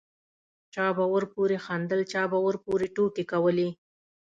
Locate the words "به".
0.97-1.05, 2.31-2.37